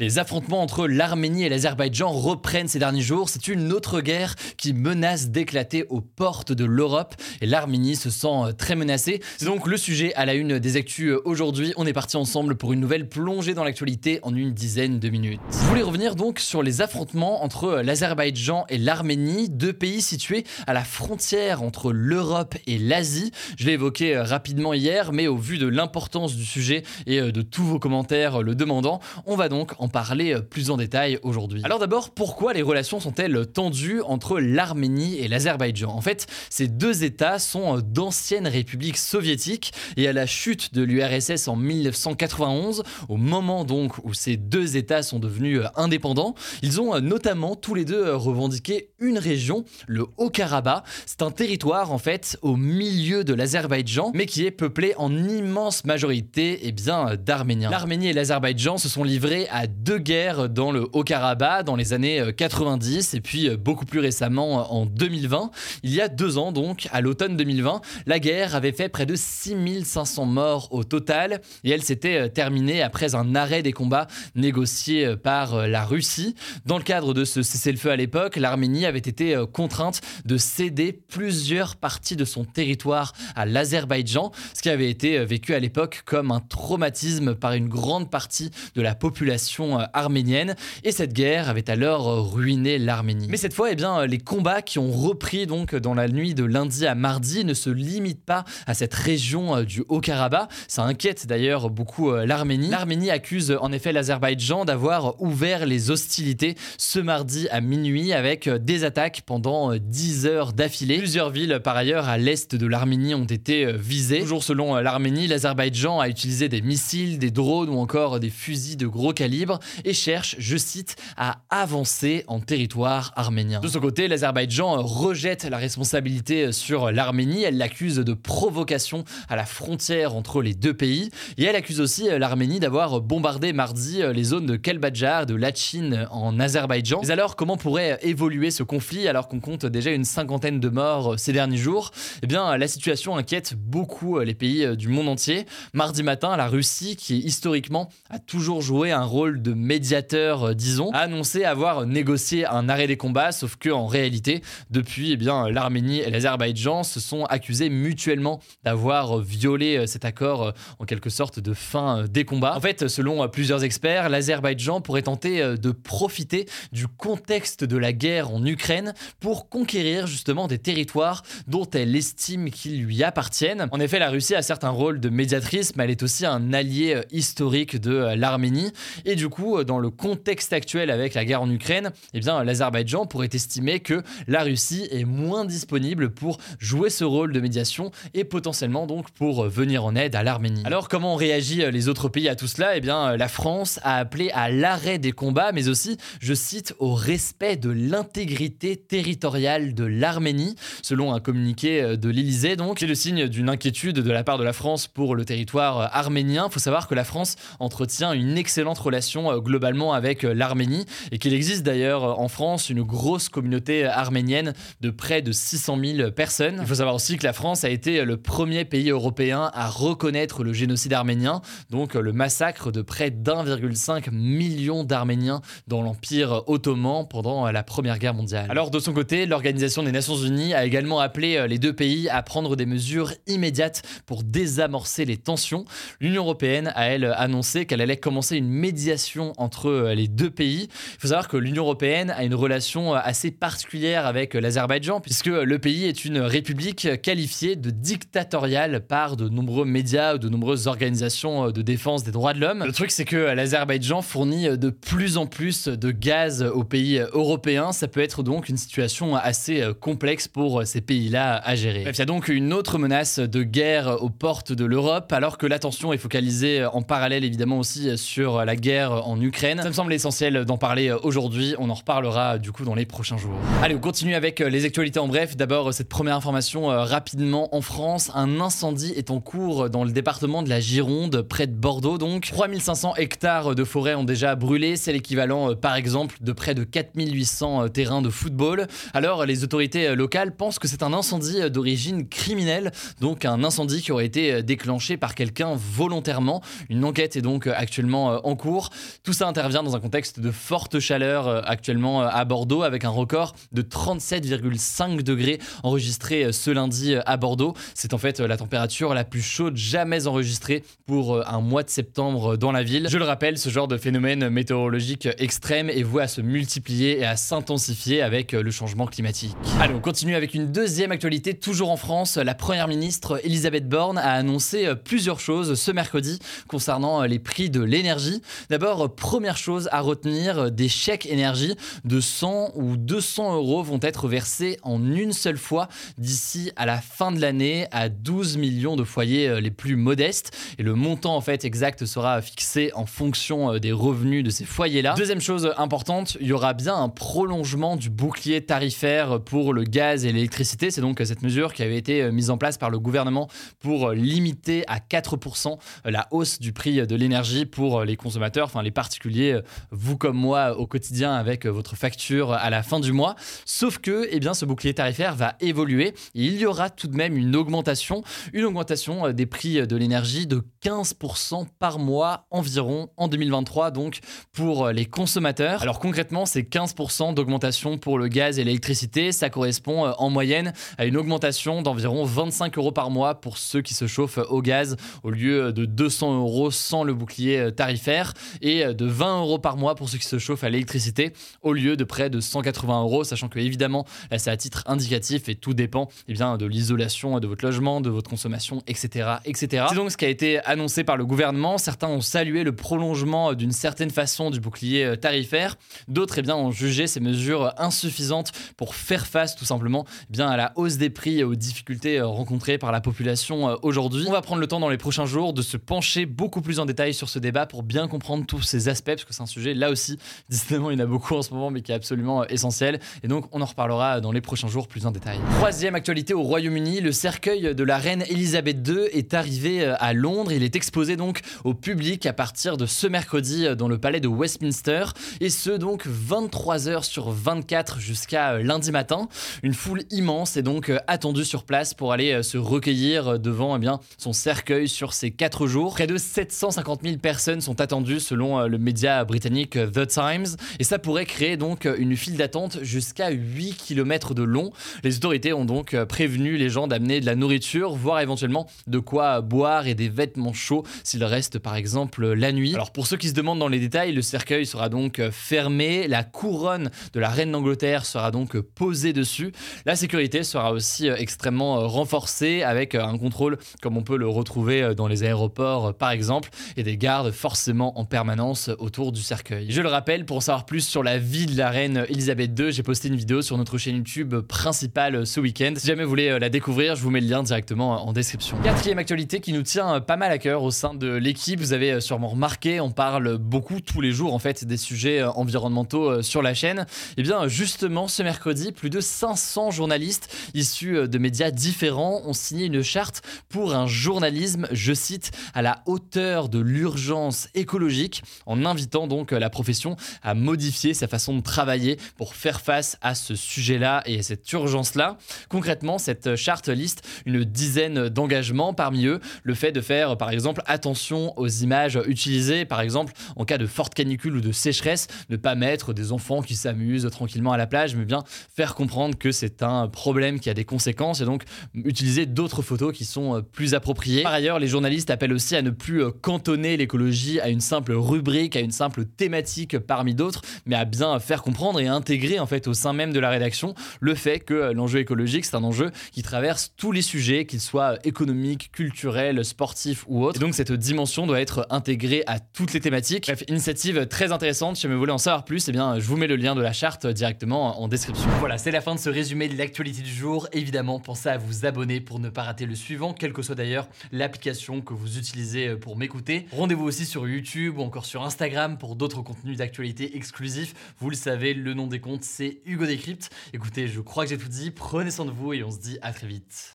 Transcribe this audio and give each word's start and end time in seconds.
Les 0.00 0.18
affrontements 0.18 0.60
entre 0.60 0.88
l'Arménie 0.88 1.44
et 1.44 1.48
l'Azerbaïdjan 1.48 2.10
reprennent 2.10 2.66
ces 2.66 2.80
derniers 2.80 3.00
jours. 3.00 3.28
C'est 3.28 3.46
une 3.46 3.72
autre 3.72 4.00
guerre 4.00 4.34
qui 4.56 4.72
menace 4.72 5.28
d'éclater 5.28 5.86
aux 5.88 6.00
portes 6.00 6.50
de 6.50 6.64
l'Europe 6.64 7.14
et 7.40 7.46
l'Arménie 7.46 7.94
se 7.94 8.10
sent 8.10 8.26
euh, 8.26 8.50
très 8.50 8.74
menacée. 8.74 9.20
C'est 9.36 9.46
donc 9.46 9.68
le 9.68 9.76
sujet 9.76 10.12
à 10.14 10.26
la 10.26 10.34
une 10.34 10.58
des 10.58 10.76
actus 10.76 11.12
euh, 11.12 11.22
aujourd'hui. 11.24 11.72
On 11.76 11.86
est 11.86 11.92
parti 11.92 12.16
ensemble 12.16 12.56
pour 12.56 12.72
une 12.72 12.80
nouvelle 12.80 13.08
plongée 13.08 13.54
dans 13.54 13.62
l'actualité 13.62 14.18
en 14.24 14.34
une 14.34 14.52
dizaine 14.52 14.98
de 14.98 15.08
minutes. 15.10 15.38
Je 15.48 15.64
voulais 15.68 15.82
revenir 15.82 16.16
donc 16.16 16.40
sur 16.40 16.64
les 16.64 16.82
affrontements 16.82 17.44
entre 17.44 17.64
euh, 17.64 17.82
l'Azerbaïdjan 17.84 18.64
et 18.68 18.78
l'Arménie, 18.78 19.48
deux 19.48 19.72
pays 19.72 20.02
situés 20.02 20.42
à 20.66 20.72
la 20.72 20.82
frontière 20.82 21.62
entre 21.62 21.92
l'Europe 21.92 22.56
et 22.66 22.78
l'Asie. 22.78 23.30
Je 23.56 23.66
l'ai 23.66 23.74
évoqué 23.74 24.18
rapidement 24.18 24.74
hier, 24.74 25.12
mais 25.12 25.28
au 25.28 25.36
vu 25.36 25.56
de 25.56 25.68
l'importance 25.68 26.34
du 26.34 26.44
sujet 26.44 26.82
et 27.06 27.20
de 27.20 27.42
tous 27.42 27.62
vos 27.62 27.78
commentaires 27.78 28.42
le 28.42 28.56
demandant, 28.56 28.98
on 29.24 29.36
va 29.36 29.48
donc 29.48 29.74
en 29.83 29.83
parler 29.88 30.34
euh, 30.34 30.40
plus 30.40 30.70
en 30.70 30.76
détail 30.76 31.18
aujourd'hui. 31.22 31.60
Alors 31.64 31.78
d'abord, 31.78 32.10
pourquoi 32.10 32.52
les 32.52 32.62
relations 32.62 33.00
sont-elles 33.00 33.46
tendues 33.46 34.00
entre 34.02 34.40
l'Arménie 34.40 35.18
et 35.18 35.28
l'Azerbaïdjan? 35.28 35.90
En 35.90 36.00
fait, 36.00 36.26
ces 36.50 36.68
deux 36.68 37.04
États 37.04 37.38
sont 37.38 37.78
euh, 37.78 37.80
d'anciennes 37.80 38.46
républiques 38.46 38.98
soviétiques 38.98 39.72
et 39.96 40.08
à 40.08 40.12
la 40.12 40.26
chute 40.26 40.74
de 40.74 40.82
l'URSS 40.82 41.48
en 41.48 41.56
1991, 41.56 42.82
au 43.08 43.16
moment 43.16 43.64
donc 43.64 43.94
où 44.04 44.14
ces 44.14 44.36
deux 44.36 44.76
États 44.76 45.02
sont 45.02 45.18
devenus 45.18 45.60
euh, 45.60 45.68
indépendants, 45.76 46.34
ils 46.62 46.80
ont 46.80 47.00
notamment 47.00 47.56
tous 47.56 47.74
les 47.74 47.84
deux 47.84 48.14
revendiqué 48.14 48.90
une 48.98 49.18
région, 49.18 49.64
le 49.86 50.06
Haut-Karabakh. 50.16 50.84
C'est 51.06 51.22
un 51.22 51.30
territoire 51.30 51.92
en 51.92 51.98
fait 51.98 52.38
au 52.42 52.56
milieu 52.56 53.24
de 53.24 53.34
l'Azerbaïdjan, 53.34 54.12
mais 54.14 54.26
qui 54.26 54.44
est 54.46 54.50
peuplé 54.50 54.94
en 54.96 55.12
immense 55.12 55.84
majorité 55.84 56.60
eh 56.62 56.72
bien 56.72 57.16
d'Arméniens. 57.16 57.70
L'Arménie 57.70 58.08
et 58.08 58.12
l'Azerbaïdjan 58.12 58.78
se 58.78 58.88
sont 58.88 59.04
livrés 59.04 59.46
à 59.50 59.66
deux 59.76 59.98
guerres 59.98 60.48
dans 60.48 60.72
le 60.72 60.86
Haut-Karabakh 60.92 61.64
dans 61.64 61.76
les 61.76 61.92
années 61.92 62.22
90 62.36 63.14
et 63.14 63.20
puis 63.20 63.50
beaucoup 63.56 63.84
plus 63.84 64.00
récemment 64.00 64.72
en 64.72 64.86
2020. 64.86 65.50
Il 65.82 65.92
y 65.92 66.00
a 66.00 66.08
deux 66.08 66.38
ans 66.38 66.52
donc, 66.52 66.88
à 66.92 67.00
l'automne 67.00 67.36
2020, 67.36 67.80
la 68.06 68.18
guerre 68.18 68.54
avait 68.54 68.72
fait 68.72 68.88
près 68.88 69.06
de 69.06 69.16
6500 69.16 70.26
morts 70.26 70.68
au 70.70 70.84
total 70.84 71.40
et 71.64 71.70
elle 71.70 71.82
s'était 71.82 72.28
terminée 72.30 72.82
après 72.82 73.14
un 73.14 73.34
arrêt 73.34 73.62
des 73.62 73.72
combats 73.72 74.06
négocié 74.34 75.16
par 75.16 75.66
la 75.66 75.84
Russie. 75.84 76.34
Dans 76.66 76.78
le 76.78 76.84
cadre 76.84 77.14
de 77.14 77.24
ce 77.24 77.42
cessez-le-feu 77.42 77.90
à 77.90 77.96
l'époque, 77.96 78.36
l'Arménie 78.36 78.86
avait 78.86 78.98
été 78.98 79.42
contrainte 79.52 80.00
de 80.24 80.36
céder 80.36 80.92
plusieurs 80.92 81.76
parties 81.76 82.16
de 82.16 82.24
son 82.24 82.44
territoire 82.44 83.12
à 83.34 83.46
l'Azerbaïdjan, 83.46 84.32
ce 84.54 84.62
qui 84.62 84.70
avait 84.70 84.90
été 84.90 85.24
vécu 85.24 85.54
à 85.54 85.58
l'époque 85.58 86.02
comme 86.04 86.30
un 86.30 86.40
traumatisme 86.40 87.34
par 87.34 87.52
une 87.52 87.68
grande 87.68 88.10
partie 88.10 88.50
de 88.74 88.82
la 88.82 88.94
population 88.94 89.63
euh, 89.64 89.84
arménienne 89.92 90.54
et 90.82 90.92
cette 90.92 91.12
guerre 91.12 91.48
avait 91.48 91.70
alors 91.70 92.08
euh, 92.08 92.20
ruiné 92.20 92.78
l'Arménie. 92.78 93.26
Mais 93.28 93.36
cette 93.36 93.54
fois, 93.54 93.70
eh 93.70 93.74
bien, 93.74 94.06
les 94.06 94.18
combats 94.18 94.62
qui 94.62 94.78
ont 94.78 94.90
repris 94.90 95.46
donc 95.46 95.74
dans 95.74 95.94
la 95.94 96.08
nuit 96.08 96.34
de 96.34 96.44
lundi 96.44 96.86
à 96.86 96.94
mardi 96.94 97.44
ne 97.44 97.54
se 97.54 97.70
limitent 97.70 98.24
pas 98.24 98.44
à 98.66 98.74
cette 98.74 98.94
région 98.94 99.56
euh, 99.56 99.64
du 99.64 99.84
Haut-Karabakh. 99.88 100.48
Ça 100.68 100.82
inquiète 100.84 101.26
d'ailleurs 101.26 101.70
beaucoup 101.70 102.12
l'Arménie. 102.12 102.68
L'Arménie 102.68 103.10
accuse 103.10 103.56
en 103.60 103.72
effet 103.72 103.92
l'Azerbaïdjan 103.92 104.64
d'avoir 104.64 105.20
ouvert 105.22 105.66
les 105.66 105.90
hostilités 105.90 106.56
ce 106.78 106.98
mardi 106.98 107.48
à 107.50 107.60
minuit 107.60 108.12
avec 108.12 108.48
des 108.48 108.84
attaques 108.84 109.22
pendant 109.26 109.74
10 109.76 110.26
heures 110.26 110.52
d'affilée. 110.52 110.98
Plusieurs 110.98 111.30
villes 111.30 111.60
par 111.62 111.76
ailleurs 111.76 112.08
à 112.08 112.18
l'est 112.18 112.54
de 112.54 112.66
l'Arménie 112.66 113.14
ont 113.14 113.24
été 113.24 113.72
visées. 113.72 114.20
Toujours 114.20 114.44
selon 114.44 114.76
l'Arménie, 114.76 115.26
l'Azerbaïdjan 115.26 116.00
a 116.00 116.08
utilisé 116.08 116.48
des 116.48 116.62
missiles, 116.62 117.18
des 117.18 117.30
drones 117.30 117.68
ou 117.68 117.78
encore 117.78 118.20
des 118.20 118.30
fusils 118.30 118.76
de 118.76 118.86
gros 118.86 119.12
calibre 119.12 119.53
et 119.84 119.92
cherche, 119.92 120.36
je 120.38 120.56
cite, 120.56 120.96
à 121.16 121.38
avancer 121.50 122.24
en 122.26 122.40
territoire 122.40 123.12
arménien. 123.16 123.60
De 123.60 123.68
son 123.68 123.80
côté, 123.80 124.08
l'Azerbaïdjan 124.08 124.82
rejette 124.82 125.44
la 125.44 125.58
responsabilité 125.58 126.52
sur 126.52 126.90
l'Arménie, 126.90 127.42
elle 127.42 127.56
l'accuse 127.56 127.96
de 127.96 128.14
provocation 128.14 129.04
à 129.28 129.36
la 129.36 129.44
frontière 129.44 130.14
entre 130.14 130.42
les 130.42 130.54
deux 130.54 130.74
pays 130.74 131.10
et 131.38 131.44
elle 131.44 131.56
accuse 131.56 131.80
aussi 131.80 132.08
l'Arménie 132.18 132.60
d'avoir 132.60 133.00
bombardé 133.00 133.52
mardi 133.52 134.00
les 134.12 134.24
zones 134.24 134.46
de 134.46 134.56
Kelbadjar, 134.56 135.26
de 135.26 135.34
Lachin 135.34 136.06
en 136.10 136.38
Azerbaïdjan. 136.40 137.00
Mais 137.02 137.10
alors, 137.10 137.36
comment 137.36 137.56
pourrait 137.56 137.98
évoluer 138.02 138.50
ce 138.50 138.62
conflit 138.62 139.08
alors 139.08 139.28
qu'on 139.28 139.40
compte 139.40 139.66
déjà 139.66 139.90
une 139.90 140.04
cinquantaine 140.04 140.60
de 140.60 140.68
morts 140.68 141.18
ces 141.18 141.32
derniers 141.32 141.56
jours? 141.56 141.90
Eh 142.22 142.26
bien, 142.26 142.56
la 142.56 142.68
situation 142.68 143.16
inquiète 143.16 143.54
beaucoup 143.56 144.18
les 144.18 144.34
pays 144.34 144.76
du 144.76 144.88
monde 144.88 145.08
entier. 145.08 145.46
Mardi 145.72 146.02
matin, 146.02 146.36
la 146.36 146.48
Russie, 146.48 146.96
qui 146.96 147.18
historiquement 147.18 147.88
a 148.10 148.18
toujours 148.18 148.62
joué 148.62 148.92
un 148.92 149.04
rôle 149.04 149.42
de 149.44 149.52
médiateur, 149.52 150.44
euh, 150.44 150.54
disons, 150.54 150.90
a 150.90 151.00
annoncé 151.00 151.44
avoir 151.44 151.86
négocié 151.86 152.46
un 152.46 152.68
arrêt 152.68 152.88
des 152.88 152.96
combats, 152.96 153.30
sauf 153.30 153.56
que 153.56 153.68
en 153.68 153.86
réalité, 153.86 154.42
depuis, 154.70 155.12
eh 155.12 155.16
bien, 155.16 155.48
l'Arménie 155.50 156.00
et 156.00 156.10
l'Azerbaïdjan 156.10 156.82
se 156.82 156.98
sont 156.98 157.24
accusés 157.26 157.68
mutuellement 157.68 158.40
d'avoir 158.64 159.18
violé 159.18 159.76
euh, 159.76 159.86
cet 159.86 160.04
accord 160.04 160.42
euh, 160.42 160.52
en 160.78 160.86
quelque 160.86 161.10
sorte 161.10 161.38
de 161.38 161.52
fin 161.52 162.04
des 162.04 162.24
combats. 162.24 162.56
En 162.56 162.60
fait, 162.60 162.88
selon 162.88 163.28
plusieurs 163.28 163.62
experts, 163.62 164.08
l'Azerbaïdjan 164.08 164.80
pourrait 164.80 165.02
tenter 165.02 165.42
de 165.58 165.70
profiter 165.70 166.46
du 166.72 166.88
contexte 166.88 167.64
de 167.64 167.76
la 167.76 167.92
guerre 167.92 168.30
en 168.30 168.44
Ukraine 168.46 168.94
pour 169.20 169.50
conquérir 169.50 170.06
justement 170.06 170.48
des 170.48 170.58
territoires 170.58 171.22
dont 171.46 171.68
elle 171.74 171.94
estime 171.94 172.50
qu'ils 172.50 172.82
lui 172.82 173.04
appartiennent. 173.04 173.68
En 173.70 173.80
effet, 173.80 173.98
la 173.98 174.08
Russie 174.08 174.34
a 174.34 174.40
certes 174.40 174.64
un 174.64 174.70
rôle 174.70 175.00
de 175.00 175.10
médiatrice, 175.10 175.76
mais 175.76 175.84
elle 175.84 175.90
est 175.90 176.02
aussi 176.02 176.24
un 176.24 176.54
allié 176.54 177.02
historique 177.10 177.78
de 177.78 178.14
l'Arménie. 178.14 178.72
Et 179.04 179.16
du 179.16 179.28
dans 179.40 179.78
le 179.78 179.90
contexte 179.90 180.52
actuel 180.52 180.90
avec 180.90 181.14
la 181.14 181.24
guerre 181.24 181.42
en 181.42 181.50
Ukraine, 181.50 181.92
eh 182.12 182.20
bien, 182.20 182.44
l'Azerbaïdjan 182.44 183.06
pourrait 183.06 183.30
estimer 183.32 183.80
que 183.80 184.02
la 184.26 184.42
Russie 184.42 184.88
est 184.90 185.04
moins 185.04 185.44
disponible 185.44 186.10
pour 186.10 186.38
jouer 186.58 186.90
ce 186.90 187.04
rôle 187.04 187.32
de 187.32 187.40
médiation 187.40 187.90
et 188.14 188.24
potentiellement 188.24 188.86
donc 188.86 189.10
pour 189.10 189.44
venir 189.48 189.84
en 189.84 189.96
aide 189.96 190.14
à 190.14 190.22
l'Arménie. 190.22 190.62
Alors, 190.64 190.88
comment 190.88 191.14
réagit 191.14 191.70
les 191.70 191.88
autres 191.88 192.08
pays 192.08 192.28
à 192.28 192.36
tout 192.36 192.46
cela? 192.46 192.76
Eh 192.76 192.80
bien, 192.80 193.16
la 193.16 193.28
France 193.28 193.80
a 193.82 193.96
appelé 193.96 194.30
à 194.32 194.50
l'arrêt 194.50 194.98
des 194.98 195.12
combats, 195.12 195.52
mais 195.52 195.68
aussi, 195.68 195.96
je 196.20 196.34
cite, 196.34 196.74
au 196.78 196.94
respect 196.94 197.56
de 197.56 197.70
l'intégrité 197.70 198.76
territoriale 198.76 199.74
de 199.74 199.84
l'Arménie, 199.84 200.56
selon 200.82 201.12
un 201.12 201.20
communiqué 201.20 201.96
de 201.96 202.08
l'Élysée. 202.08 202.56
Donc, 202.56 202.78
c'est 202.80 202.86
le 202.86 202.94
signe 202.94 203.28
d'une 203.28 203.48
inquiétude 203.48 203.96
de 203.96 204.10
la 204.10 204.24
part 204.24 204.38
de 204.38 204.44
la 204.44 204.52
France 204.52 204.86
pour 204.86 205.14
le 205.14 205.24
territoire 205.24 205.94
arménien. 205.94 206.46
Il 206.48 206.52
faut 206.52 206.60
savoir 206.60 206.88
que 206.88 206.94
la 206.94 207.04
France 207.04 207.36
entretient 207.58 208.12
une 208.12 208.36
excellente 208.36 208.78
relation 208.78 209.13
euh, 209.16 209.40
globalement 209.40 209.92
avec 209.92 210.24
euh, 210.24 210.34
l'Arménie 210.34 210.86
et 211.12 211.18
qu'il 211.18 211.34
existe 211.34 211.62
d'ailleurs 211.62 212.04
euh, 212.04 212.14
en 212.16 212.28
France 212.28 212.68
une 212.70 212.82
grosse 212.82 213.28
communauté 213.28 213.84
arménienne 213.84 214.54
de 214.80 214.90
près 214.90 215.22
de 215.22 215.32
600 215.32 215.78
000 215.82 216.10
personnes. 216.10 216.58
Il 216.60 216.66
faut 216.66 216.74
savoir 216.74 216.94
aussi 216.94 217.16
que 217.16 217.24
la 217.24 217.32
France 217.32 217.64
a 217.64 217.70
été 217.70 218.04
le 218.04 218.16
premier 218.16 218.64
pays 218.64 218.90
européen 218.90 219.50
à 219.54 219.68
reconnaître 219.68 220.42
le 220.42 220.52
génocide 220.52 220.92
arménien, 220.92 221.42
donc 221.70 221.94
le 221.94 222.12
massacre 222.12 222.72
de 222.72 222.82
près 222.82 223.10
d'1,5 223.10 224.10
million 224.10 224.84
d'Arméniens 224.84 225.40
dans 225.68 225.82
l'Empire 225.82 226.42
ottoman 226.46 227.06
pendant 227.08 227.50
la 227.50 227.62
Première 227.62 227.98
Guerre 227.98 228.14
mondiale. 228.14 228.46
Alors 228.50 228.70
de 228.70 228.78
son 228.78 228.92
côté, 228.92 229.26
l'Organisation 229.26 229.82
des 229.82 229.92
Nations 229.92 230.16
Unies 230.16 230.54
a 230.54 230.64
également 230.64 231.00
appelé 231.00 231.46
les 231.48 231.58
deux 231.58 231.72
pays 231.72 232.08
à 232.08 232.22
prendre 232.22 232.56
des 232.56 232.66
mesures 232.66 233.12
immédiates 233.26 233.82
pour 234.06 234.22
désamorcer 234.22 235.04
les 235.04 235.16
tensions. 235.16 235.64
L'Union 236.00 236.22
européenne 236.22 236.72
a 236.74 236.86
elle 236.86 237.04
annoncé 237.16 237.66
qu'elle 237.66 237.80
allait 237.80 237.96
commencer 237.96 238.36
une 238.36 238.48
médiation 238.48 239.03
entre 239.36 239.92
les 239.94 240.08
deux 240.08 240.30
pays. 240.30 240.68
Il 240.94 241.00
faut 241.00 241.08
savoir 241.08 241.28
que 241.28 241.36
l'Union 241.36 241.64
européenne 241.64 242.10
a 242.10 242.24
une 242.24 242.34
relation 242.34 242.94
assez 242.94 243.30
particulière 243.30 244.06
avec 244.06 244.34
l'Azerbaïdjan, 244.34 245.00
puisque 245.00 245.26
le 245.26 245.58
pays 245.58 245.86
est 245.86 246.04
une 246.04 246.18
république 246.18 247.00
qualifiée 247.02 247.56
de 247.56 247.70
dictatoriale 247.70 248.86
par 248.86 249.16
de 249.16 249.28
nombreux 249.28 249.64
médias 249.64 250.14
ou 250.14 250.18
de 250.18 250.28
nombreuses 250.28 250.66
organisations 250.66 251.50
de 251.50 251.62
défense 251.62 252.04
des 252.04 252.12
droits 252.12 252.34
de 252.34 252.40
l'homme. 252.40 252.64
Le 252.64 252.72
truc, 252.72 252.90
c'est 252.90 253.04
que 253.04 253.16
l'Azerbaïdjan 253.16 254.02
fournit 254.02 254.56
de 254.56 254.70
plus 254.70 255.16
en 255.16 255.26
plus 255.26 255.68
de 255.68 255.90
gaz 255.90 256.42
aux 256.42 256.64
pays 256.64 257.02
européens. 257.12 257.72
Ça 257.72 257.88
peut 257.88 258.00
être 258.00 258.22
donc 258.22 258.48
une 258.48 258.56
situation 258.56 259.16
assez 259.16 259.62
complexe 259.80 260.28
pour 260.28 260.66
ces 260.66 260.80
pays-là 260.80 261.40
à 261.44 261.54
gérer. 261.54 261.84
il 261.86 261.98
y 261.98 262.02
a 262.02 262.06
donc 262.06 262.28
une 262.28 262.52
autre 262.52 262.78
menace 262.78 263.18
de 263.18 263.42
guerre 263.42 264.02
aux 264.02 264.10
portes 264.10 264.52
de 264.52 264.64
l'Europe, 264.64 265.12
alors 265.12 265.38
que 265.38 265.46
l'attention 265.46 265.92
est 265.92 265.98
focalisée 265.98 266.64
en 266.64 266.82
parallèle 266.82 267.24
évidemment 267.24 267.58
aussi 267.58 267.96
sur 267.98 268.44
la 268.44 268.56
guerre 268.56 268.93
en 269.04 269.20
Ukraine. 269.20 269.60
Ça 269.62 269.68
me 269.68 269.72
semble 269.72 269.92
essentiel 269.92 270.44
d'en 270.44 270.56
parler 270.56 270.92
aujourd'hui. 271.02 271.54
On 271.58 271.70
en 271.70 271.74
reparlera 271.74 272.38
du 272.38 272.52
coup 272.52 272.64
dans 272.64 272.74
les 272.74 272.86
prochains 272.86 273.16
jours. 273.16 273.34
Allez, 273.62 273.74
on 273.74 273.80
continue 273.80 274.14
avec 274.14 274.40
les 274.40 274.64
actualités 274.64 274.98
en 274.98 275.08
bref. 275.08 275.36
D'abord, 275.36 275.72
cette 275.72 275.88
première 275.88 276.16
information 276.16 276.66
rapidement 276.66 277.54
en 277.54 277.60
France. 277.60 278.10
Un 278.14 278.40
incendie 278.40 278.92
est 278.96 279.10
en 279.10 279.20
cours 279.20 279.70
dans 279.70 279.84
le 279.84 279.92
département 279.92 280.42
de 280.42 280.48
la 280.48 280.60
Gironde, 280.60 281.22
près 281.22 281.46
de 281.46 281.54
Bordeaux 281.54 281.98
donc. 281.98 282.30
3500 282.32 282.96
hectares 282.96 283.54
de 283.54 283.64
forêt 283.64 283.94
ont 283.94 284.04
déjà 284.04 284.34
brûlé. 284.34 284.76
C'est 284.76 284.92
l'équivalent 284.92 285.54
par 285.54 285.76
exemple 285.76 286.16
de 286.20 286.32
près 286.32 286.54
de 286.54 286.64
4800 286.64 287.68
terrains 287.68 288.02
de 288.02 288.10
football. 288.10 288.66
Alors, 288.92 289.24
les 289.26 289.44
autorités 289.44 289.94
locales 289.94 290.34
pensent 290.34 290.58
que 290.58 290.68
c'est 290.68 290.82
un 290.82 290.92
incendie 290.92 291.50
d'origine 291.50 292.08
criminelle, 292.08 292.72
donc 293.00 293.24
un 293.24 293.44
incendie 293.44 293.82
qui 293.82 293.92
aurait 293.92 294.06
été 294.06 294.42
déclenché 294.42 294.96
par 294.96 295.14
quelqu'un 295.14 295.54
volontairement. 295.54 296.42
Une 296.68 296.84
enquête 296.84 297.16
est 297.16 297.22
donc 297.22 297.46
actuellement 297.46 298.26
en 298.26 298.36
cours. 298.36 298.70
Tout 299.02 299.12
ça 299.12 299.26
intervient 299.26 299.62
dans 299.62 299.76
un 299.76 299.80
contexte 299.80 300.20
de 300.20 300.30
forte 300.30 300.78
chaleur 300.80 301.48
actuellement 301.48 302.02
à 302.02 302.24
Bordeaux 302.24 302.62
avec 302.62 302.84
un 302.84 302.90
record 302.90 303.34
de 303.52 303.62
37,5 303.62 305.02
degrés 305.02 305.38
enregistré 305.62 306.32
ce 306.32 306.50
lundi 306.50 306.94
à 307.06 307.16
Bordeaux. 307.16 307.54
C'est 307.74 307.94
en 307.94 307.98
fait 307.98 308.20
la 308.20 308.36
température 308.36 308.94
la 308.94 309.04
plus 309.04 309.22
chaude 309.22 309.56
jamais 309.56 310.06
enregistrée 310.06 310.64
pour 310.86 311.26
un 311.26 311.40
mois 311.40 311.62
de 311.62 311.70
septembre 311.70 312.36
dans 312.36 312.52
la 312.52 312.62
ville. 312.62 312.88
Je 312.90 312.98
le 312.98 313.04
rappelle, 313.04 313.38
ce 313.38 313.48
genre 313.48 313.68
de 313.68 313.76
phénomène 313.76 314.28
météorologique 314.28 315.08
extrême 315.18 315.70
est 315.70 315.82
voué 315.82 316.02
à 316.02 316.08
se 316.08 316.20
multiplier 316.20 317.00
et 317.00 317.04
à 317.04 317.16
s'intensifier 317.16 318.02
avec 318.02 318.32
le 318.32 318.50
changement 318.50 318.86
climatique. 318.86 319.36
Allez, 319.60 319.74
on 319.74 319.80
continue 319.80 320.14
avec 320.14 320.34
une 320.34 320.50
deuxième 320.50 320.92
actualité, 320.92 321.34
toujours 321.34 321.70
en 321.70 321.76
France. 321.76 322.16
La 322.16 322.34
première 322.34 322.68
ministre 322.68 323.20
Elisabeth 323.24 323.68
Borne 323.68 323.98
a 323.98 324.12
annoncé 324.12 324.72
plusieurs 324.84 325.20
choses 325.20 325.54
ce 325.54 325.70
mercredi 325.70 326.18
concernant 326.48 327.02
les 327.02 327.18
prix 327.18 327.50
de 327.50 327.62
l'énergie. 327.62 328.22
D'abord, 328.50 328.73
première 328.96 329.36
chose 329.36 329.68
à 329.72 329.80
retenir, 329.80 330.50
des 330.50 330.68
chèques 330.68 331.06
énergie 331.06 331.54
de 331.84 332.00
100 332.00 332.52
ou 332.54 332.76
200 332.76 333.36
euros 333.36 333.62
vont 333.62 333.78
être 333.82 334.08
versés 334.08 334.58
en 334.62 334.82
une 334.92 335.12
seule 335.12 335.36
fois 335.36 335.68
d'ici 335.98 336.52
à 336.56 336.66
la 336.66 336.80
fin 336.80 337.12
de 337.12 337.20
l'année 337.20 337.66
à 337.70 337.88
12 337.88 338.36
millions 338.36 338.76
de 338.76 338.84
foyers 338.84 339.40
les 339.40 339.50
plus 339.50 339.76
modestes. 339.76 340.36
Et 340.58 340.62
le 340.62 340.74
montant 340.74 341.16
en 341.16 341.20
fait 341.20 341.44
exact 341.44 341.84
sera 341.84 342.20
fixé 342.20 342.70
en 342.74 342.86
fonction 342.86 343.58
des 343.58 343.72
revenus 343.72 344.24
de 344.24 344.30
ces 344.30 344.44
foyers-là. 344.44 344.94
Deuxième 344.96 345.20
chose 345.20 345.52
importante, 345.56 346.16
il 346.20 346.26
y 346.26 346.32
aura 346.32 346.54
bien 346.54 346.74
un 346.74 346.88
prolongement 346.88 347.76
du 347.76 347.90
bouclier 347.90 348.44
tarifaire 348.44 349.20
pour 349.20 349.52
le 349.52 349.64
gaz 349.64 350.04
et 350.04 350.12
l'électricité. 350.12 350.70
C'est 350.70 350.80
donc 350.80 351.00
cette 351.04 351.22
mesure 351.22 351.52
qui 351.52 351.62
avait 351.62 351.78
été 351.78 352.10
mise 352.10 352.30
en 352.30 352.38
place 352.38 352.58
par 352.58 352.70
le 352.70 352.78
gouvernement 352.78 353.28
pour 353.60 353.90
limiter 353.90 354.64
à 354.66 354.78
4% 354.78 355.58
la 355.84 356.08
hausse 356.10 356.38
du 356.40 356.52
prix 356.52 356.86
de 356.86 356.96
l'énergie 356.96 357.46
pour 357.46 357.84
les 357.84 357.96
consommateurs, 357.96 358.46
enfin 358.46 358.62
les 358.64 358.72
particuliers, 358.72 359.40
vous 359.70 359.96
comme 359.96 360.16
moi 360.16 360.58
au 360.58 360.66
quotidien 360.66 361.14
avec 361.14 361.46
votre 361.46 361.76
facture 361.76 362.32
à 362.32 362.50
la 362.50 362.62
fin 362.62 362.80
du 362.80 362.92
mois. 362.92 363.14
Sauf 363.44 363.78
que 363.78 364.08
eh 364.10 364.18
bien, 364.18 364.34
ce 364.34 364.44
bouclier 364.44 364.74
tarifaire 364.74 365.14
va 365.14 365.36
évoluer 365.40 365.88
et 365.88 365.94
il 366.14 366.36
y 366.36 366.46
aura 366.46 366.70
tout 366.70 366.88
de 366.88 366.96
même 366.96 367.16
une 367.16 367.36
augmentation, 367.36 368.02
une 368.32 368.44
augmentation 368.44 369.12
des 369.12 369.26
prix 369.26 369.66
de 369.66 369.76
l'énergie 369.76 370.26
de 370.26 370.42
15% 370.64 371.46
par 371.58 371.78
mois 371.78 372.26
environ 372.30 372.88
en 372.96 373.08
2023, 373.08 373.70
donc 373.70 374.00
pour 374.32 374.68
les 374.68 374.86
consommateurs. 374.86 375.62
Alors 375.62 375.78
concrètement, 375.78 376.26
c'est 376.26 376.42
15% 376.42 377.14
d'augmentation 377.14 377.78
pour 377.78 377.98
le 377.98 378.08
gaz 378.08 378.38
et 378.38 378.44
l'électricité. 378.44 379.12
Ça 379.12 379.30
correspond 379.30 379.86
en 379.86 380.10
moyenne 380.10 380.52
à 380.78 380.86
une 380.86 380.96
augmentation 380.96 381.62
d'environ 381.62 382.04
25 382.04 382.56
euros 382.58 382.72
par 382.72 382.90
mois 382.90 383.20
pour 383.20 383.38
ceux 383.38 383.62
qui 383.62 383.74
se 383.74 383.86
chauffent 383.86 384.18
au 384.28 384.42
gaz 384.42 384.76
au 385.02 385.10
lieu 385.10 385.52
de 385.52 385.64
200 385.64 386.18
euros 386.18 386.50
sans 386.50 386.84
le 386.84 386.94
bouclier 386.94 387.50
tarifaire 387.54 388.14
et 388.40 388.53
de 388.62 388.86
20 388.86 389.20
euros 389.20 389.38
par 389.38 389.56
mois 389.56 389.74
pour 389.74 389.88
ceux 389.88 389.98
qui 389.98 390.06
se 390.06 390.18
chauffent 390.18 390.44
à 390.44 390.50
l'électricité 390.50 391.12
au 391.42 391.52
lieu 391.52 391.76
de 391.76 391.84
près 391.84 392.10
de 392.10 392.20
180 392.20 392.82
euros, 392.82 393.04
sachant 393.04 393.28
que 393.28 393.38
évidemment 393.38 393.86
c'est 394.16 394.30
à 394.30 394.36
titre 394.36 394.62
indicatif 394.66 395.28
et 395.28 395.34
tout 395.34 395.54
dépend 395.54 395.88
eh 396.08 396.12
bien, 396.12 396.36
de 396.36 396.46
l'isolation 396.46 397.18
de 397.20 397.26
votre 397.26 397.44
logement, 397.44 397.80
de 397.80 397.90
votre 397.90 398.10
consommation, 398.10 398.62
etc. 398.66 399.16
etc. 399.24 399.66
C'est 399.68 399.76
donc 399.76 399.90
ce 399.90 399.96
qui 399.96 400.04
a 400.04 400.08
été 400.08 400.44
annoncé 400.44 400.84
par 400.84 400.96
le 400.96 401.06
gouvernement. 401.06 401.58
Certains 401.58 401.88
ont 401.88 402.00
salué 402.00 402.44
le 402.44 402.54
prolongement 402.54 403.34
d'une 403.34 403.52
certaine 403.52 403.90
façon 403.90 404.30
du 404.30 404.40
bouclier 404.40 404.94
tarifaire, 405.00 405.56
d'autres 405.88 406.18
eh 406.18 406.30
ont 406.32 406.50
jugé 406.50 406.86
ces 406.86 407.00
mesures 407.00 407.52
insuffisantes 407.58 408.32
pour 408.56 408.74
faire 408.74 409.06
face 409.06 409.36
tout 409.36 409.44
simplement 409.44 409.84
eh 410.08 410.12
bien, 410.12 410.28
à 410.28 410.36
la 410.36 410.52
hausse 410.56 410.76
des 410.76 410.90
prix 410.90 411.18
et 411.18 411.24
aux 411.24 411.34
difficultés 411.34 412.00
rencontrées 412.00 412.58
par 412.58 412.72
la 412.72 412.80
population 412.80 413.58
aujourd'hui. 413.62 414.04
On 414.08 414.12
va 414.12 414.22
prendre 414.22 414.40
le 414.40 414.46
temps 414.46 414.60
dans 414.60 414.68
les 414.68 414.78
prochains 414.78 415.06
jours 415.06 415.32
de 415.32 415.42
se 415.42 415.56
pencher 415.56 416.06
beaucoup 416.06 416.40
plus 416.40 416.58
en 416.58 416.66
détail 416.66 416.94
sur 416.94 417.08
ce 417.08 417.18
débat 417.18 417.46
pour 417.46 417.62
bien 417.62 417.88
comprendre 417.88 418.24
tous 418.26 418.43
ces 418.44 418.68
aspects, 418.68 418.86
parce 418.86 419.04
que 419.04 419.14
c'est 419.14 419.22
un 419.22 419.26
sujet 419.26 419.54
là 419.54 419.70
aussi, 419.70 419.98
décidément 420.28 420.70
il 420.70 420.78
y 420.78 420.82
en 420.82 420.84
a 420.84 420.86
beaucoup 420.86 421.14
en 421.14 421.22
ce 421.22 421.32
moment, 421.32 421.50
mais 421.50 421.62
qui 421.62 421.72
est 421.72 421.74
absolument 421.74 422.24
essentiel. 422.26 422.80
Et 423.02 423.08
donc 423.08 423.26
on 423.32 423.40
en 423.40 423.46
reparlera 423.46 424.00
dans 424.00 424.12
les 424.12 424.20
prochains 424.20 424.48
jours 424.48 424.68
plus 424.68 424.86
en 424.86 424.90
détail. 424.90 425.18
Troisième 425.38 425.74
actualité 425.74 426.14
au 426.14 426.22
Royaume-Uni, 426.22 426.80
le 426.80 426.92
cercueil 426.92 427.54
de 427.54 427.64
la 427.64 427.78
reine 427.78 428.04
Elisabeth 428.08 428.66
II 428.66 428.84
est 428.92 429.14
arrivé 429.14 429.64
à 429.64 429.92
Londres. 429.92 430.32
Il 430.32 430.42
est 430.42 430.56
exposé 430.56 430.96
donc 430.96 431.20
au 431.44 431.54
public 431.54 432.06
à 432.06 432.12
partir 432.12 432.56
de 432.56 432.66
ce 432.66 432.86
mercredi 432.86 433.46
dans 433.56 433.68
le 433.68 433.78
palais 433.78 434.00
de 434.00 434.08
Westminster, 434.08 434.84
et 435.20 435.30
ce 435.30 435.50
donc 435.50 435.86
23 435.86 436.68
heures 436.68 436.84
sur 436.84 437.10
24 437.10 437.78
jusqu'à 437.78 438.38
lundi 438.38 438.70
matin. 438.70 439.08
Une 439.42 439.54
foule 439.54 439.82
immense 439.90 440.36
est 440.36 440.42
donc 440.42 440.72
attendue 440.86 441.24
sur 441.24 441.44
place 441.44 441.74
pour 441.74 441.92
aller 441.92 442.22
se 442.22 442.38
recueillir 442.38 443.18
devant 443.18 443.56
eh 443.56 443.58
bien, 443.58 443.80
son 443.98 444.12
cercueil 444.12 444.68
sur 444.68 444.92
ces 444.92 445.10
4 445.10 445.46
jours. 445.46 445.74
Près 445.74 445.86
de 445.86 445.96
750 445.96 446.82
000 446.82 446.96
personnes 446.98 447.40
sont 447.40 447.60
attendues 447.60 448.00
selon 448.00 448.33
le 448.42 448.58
média 448.58 449.04
britannique 449.04 449.52
The 449.52 449.86
Times, 449.86 450.36
et 450.58 450.64
ça 450.64 450.78
pourrait 450.78 451.06
créer 451.06 451.36
donc 451.36 451.68
une 451.78 451.96
file 451.96 452.16
d'attente 452.16 452.58
jusqu'à 452.62 453.10
8 453.10 453.54
km 453.56 454.14
de 454.14 454.22
long. 454.22 454.52
Les 454.82 454.96
autorités 454.96 455.32
ont 455.32 455.44
donc 455.44 455.76
prévenu 455.84 456.36
les 456.36 456.48
gens 456.48 456.66
d'amener 456.66 457.00
de 457.00 457.06
la 457.06 457.14
nourriture, 457.14 457.74
voire 457.74 458.00
éventuellement 458.00 458.46
de 458.66 458.78
quoi 458.78 459.20
boire 459.20 459.66
et 459.66 459.74
des 459.74 459.88
vêtements 459.88 460.32
chauds 460.32 460.64
s'il 460.82 461.04
reste 461.04 461.38
par 461.38 461.56
exemple 461.56 462.12
la 462.12 462.32
nuit. 462.32 462.54
Alors 462.54 462.72
pour 462.72 462.86
ceux 462.86 462.96
qui 462.96 463.08
se 463.08 463.14
demandent 463.14 463.38
dans 463.38 463.48
les 463.48 463.60
détails, 463.60 463.92
le 463.92 464.02
cercueil 464.02 464.46
sera 464.46 464.68
donc 464.68 465.00
fermé, 465.10 465.88
la 465.88 466.04
couronne 466.04 466.70
de 466.92 467.00
la 467.00 467.08
reine 467.08 467.32
d'Angleterre 467.32 467.84
sera 467.86 468.10
donc 468.10 468.38
posée 468.38 468.92
dessus. 468.92 469.32
La 469.66 469.76
sécurité 469.76 470.22
sera 470.24 470.52
aussi 470.52 470.88
extrêmement 470.88 471.66
renforcée 471.68 472.42
avec 472.42 472.74
un 472.74 472.96
contrôle 472.98 473.38
comme 473.62 473.76
on 473.76 473.82
peut 473.82 473.96
le 473.96 474.08
retrouver 474.08 474.74
dans 474.74 474.86
les 474.86 475.02
aéroports 475.02 475.74
par 475.74 475.90
exemple 475.90 476.30
et 476.56 476.62
des 476.62 476.76
gardes 476.76 477.10
forcément 477.10 477.78
en 477.78 477.84
permanence 477.84 478.13
autour 478.58 478.92
du 478.92 479.02
cercueil. 479.02 479.46
Je 479.50 479.60
le 479.60 479.68
rappelle, 479.68 480.06
pour 480.06 480.18
en 480.18 480.20
savoir 480.20 480.46
plus 480.46 480.66
sur 480.66 480.82
la 480.82 480.98
vie 480.98 481.26
de 481.26 481.36
la 481.36 481.50
reine 481.50 481.84
Elisabeth 481.88 482.38
II, 482.38 482.52
j'ai 482.52 482.62
posté 482.62 482.88
une 482.88 482.96
vidéo 482.96 483.22
sur 483.22 483.36
notre 483.36 483.58
chaîne 483.58 483.76
YouTube 483.76 484.14
principale 484.20 485.06
ce 485.06 485.20
week-end. 485.20 485.54
Si 485.56 485.66
jamais 485.66 485.84
vous 485.84 485.90
voulez 485.90 486.18
la 486.18 486.28
découvrir, 486.28 486.76
je 486.76 486.82
vous 486.82 486.90
mets 486.90 487.00
le 487.00 487.08
lien 487.08 487.22
directement 487.22 487.86
en 487.86 487.92
description. 487.92 488.36
Quatrième 488.42 488.78
actualité 488.78 489.20
qui 489.20 489.32
nous 489.32 489.42
tient 489.42 489.80
pas 489.80 489.96
mal 489.96 490.12
à 490.12 490.18
cœur 490.18 490.42
au 490.42 490.50
sein 490.50 490.74
de 490.74 490.88
l'équipe, 490.88 491.40
vous 491.40 491.52
avez 491.52 491.80
sûrement 491.80 492.08
remarqué, 492.08 492.60
on 492.60 492.70
parle 492.70 493.18
beaucoup 493.18 493.60
tous 493.60 493.80
les 493.80 493.92
jours 493.92 494.14
en 494.14 494.18
fait 494.18 494.44
des 494.44 494.56
sujets 494.56 495.02
environnementaux 495.02 496.02
sur 496.02 496.22
la 496.22 496.34
chaîne. 496.34 496.60
Et 496.60 496.94
eh 496.98 497.02
bien 497.02 497.26
justement 497.28 497.88
ce 497.88 498.02
mercredi, 498.02 498.52
plus 498.52 498.70
de 498.70 498.80
500 498.80 499.50
journalistes 499.50 500.14
issus 500.34 500.88
de 500.88 500.98
médias 500.98 501.30
différents 501.30 502.02
ont 502.04 502.12
signé 502.12 502.46
une 502.46 502.62
charte 502.62 503.02
pour 503.28 503.54
un 503.54 503.66
journalisme, 503.66 504.46
je 504.52 504.72
cite, 504.72 505.10
à 505.34 505.42
la 505.42 505.62
hauteur 505.66 506.28
de 506.28 506.38
l'urgence 506.38 507.28
écologique, 507.34 508.03
en 508.26 508.44
invitant 508.44 508.86
donc 508.86 509.12
la 509.12 509.30
profession 509.30 509.76
à 510.02 510.14
modifier 510.14 510.74
sa 510.74 510.88
façon 510.88 511.16
de 511.16 511.22
travailler 511.22 511.78
pour 511.96 512.14
faire 512.14 512.40
face 512.40 512.76
à 512.82 512.94
ce 512.94 513.14
sujet-là 513.14 513.82
et 513.86 513.98
à 513.98 514.02
cette 514.02 514.30
urgence-là. 514.32 514.98
Concrètement, 515.28 515.78
cette 515.78 516.16
charte 516.16 516.48
liste 516.48 516.86
une 517.06 517.24
dizaine 517.24 517.88
d'engagements, 517.88 518.54
parmi 518.54 518.86
eux 518.86 519.00
le 519.22 519.34
fait 519.34 519.52
de 519.52 519.60
faire 519.60 519.96
par 519.96 520.10
exemple 520.10 520.42
attention 520.46 521.18
aux 521.18 521.28
images 521.28 521.78
utilisées, 521.86 522.44
par 522.44 522.60
exemple 522.60 522.92
en 523.16 523.24
cas 523.24 523.38
de 523.38 523.46
forte 523.46 523.74
canicule 523.74 524.16
ou 524.16 524.20
de 524.20 524.32
sécheresse, 524.32 524.86
ne 525.10 525.16
pas 525.16 525.34
mettre 525.34 525.72
des 525.72 525.92
enfants 525.92 526.22
qui 526.22 526.36
s'amusent 526.36 526.88
tranquillement 526.90 527.32
à 527.32 527.36
la 527.36 527.46
plage, 527.46 527.74
mais 527.76 527.84
bien 527.84 528.04
faire 528.34 528.54
comprendre 528.54 528.96
que 528.98 529.12
c'est 529.12 529.42
un 529.42 529.68
problème 529.68 530.20
qui 530.20 530.30
a 530.30 530.34
des 530.34 530.44
conséquences 530.44 531.00
et 531.00 531.04
donc 531.04 531.24
utiliser 531.54 532.06
d'autres 532.06 532.42
photos 532.42 532.74
qui 532.76 532.84
sont 532.84 533.22
plus 533.32 533.54
appropriées. 533.54 534.02
Par 534.02 534.12
ailleurs, 534.12 534.38
les 534.38 534.48
journalistes 534.48 534.90
appellent 534.90 535.12
aussi 535.12 535.36
à 535.36 535.42
ne 535.42 535.50
plus 535.50 535.82
cantonner 536.00 536.56
l'écologie 536.56 537.20
à 537.20 537.28
une 537.28 537.40
simple 537.40 537.72
rubrique, 537.94 538.36
à 538.36 538.40
une 538.40 538.50
simple 538.50 538.84
thématique 538.84 539.58
parmi 539.58 539.94
d'autres, 539.94 540.22
mais 540.46 540.56
à 540.56 540.64
bien 540.64 540.98
faire 540.98 541.22
comprendre 541.22 541.60
et 541.60 541.68
intégrer 541.68 542.18
en 542.18 542.26
fait 542.26 542.48
au 542.48 542.54
sein 542.54 542.72
même 542.72 542.92
de 542.92 543.00
la 543.00 543.10
rédaction 543.10 543.54
le 543.80 543.94
fait 543.94 544.20
que 544.20 544.52
l'enjeu 544.52 544.80
écologique 544.80 545.24
c'est 545.24 545.36
un 545.36 545.44
enjeu 545.44 545.70
qui 545.92 546.02
traverse 546.02 546.52
tous 546.56 546.72
les 546.72 546.82
sujets, 546.82 547.26
qu'ils 547.26 547.40
soient 547.40 547.78
économiques, 547.84 548.50
culturels, 548.52 549.24
sportifs 549.24 549.84
ou 549.86 550.04
autres. 550.04 550.20
Donc 550.20 550.34
cette 550.34 550.52
dimension 550.52 551.06
doit 551.06 551.20
être 551.20 551.46
intégrée 551.50 552.02
à 552.06 552.18
toutes 552.18 552.52
les 552.52 552.60
thématiques. 552.60 553.04
Bref, 553.06 553.22
initiative 553.28 553.86
très 553.86 554.12
intéressante. 554.12 554.56
Si 554.56 554.66
vous 554.66 554.78
voulez 554.78 554.92
en 554.92 554.98
savoir 554.98 555.24
plus, 555.24 555.48
eh 555.48 555.52
bien 555.52 555.78
je 555.78 555.86
vous 555.86 555.96
mets 555.96 556.06
le 556.06 556.16
lien 556.16 556.34
de 556.34 556.42
la 556.42 556.52
charte 556.52 556.86
directement 556.86 557.60
en 557.60 557.68
description. 557.68 558.08
Voilà, 558.18 558.38
c'est 558.38 558.50
la 558.50 558.60
fin 558.60 558.74
de 558.74 558.80
ce 558.80 558.90
résumé 558.90 559.28
de 559.28 559.36
l'actualité 559.36 559.82
du 559.82 559.92
jour. 559.92 560.28
Évidemment, 560.32 560.80
pensez 560.80 561.08
à 561.08 561.18
vous 561.18 561.46
abonner 561.46 561.80
pour 561.80 561.98
ne 561.98 562.08
pas 562.08 562.22
rater 562.22 562.46
le 562.46 562.54
suivant, 562.54 562.92
quelle 562.92 563.12
que 563.12 563.22
soit 563.22 563.34
d'ailleurs 563.34 563.68
l'application 563.92 564.60
que 564.60 564.74
vous 564.74 564.98
utilisez 564.98 565.56
pour 565.56 565.76
m'écouter. 565.76 566.26
Rendez-vous 566.32 566.64
aussi 566.64 566.86
sur 566.86 567.06
YouTube 567.06 567.58
ou 567.58 567.62
encore 567.62 567.83
sur 567.84 568.02
Instagram 568.02 568.58
pour 568.58 568.76
d'autres 568.76 569.02
contenus 569.02 569.38
d'actualité 569.38 569.96
exclusifs. 569.96 570.54
Vous 570.78 570.90
le 570.90 570.96
savez, 570.96 571.34
le 571.34 571.54
nom 571.54 571.66
des 571.66 571.80
comptes, 571.80 572.04
c'est 572.04 572.40
Hugo 572.44 572.66
Décrypte. 572.66 573.10
Écoutez, 573.32 573.68
je 573.68 573.80
crois 573.80 574.04
que 574.04 574.10
j'ai 574.10 574.18
tout 574.18 574.28
dit. 574.28 574.50
Prenez 574.50 574.90
soin 574.90 575.04
de 575.04 575.10
vous 575.10 575.32
et 575.32 575.44
on 575.44 575.50
se 575.50 575.58
dit 575.58 575.78
à 575.82 575.92
très 575.92 576.06
vite. 576.06 576.54